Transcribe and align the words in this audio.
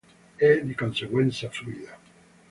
È 0.35 0.59
di 0.63 0.73
conseguenza 0.73 1.47
fluida. 1.51 1.95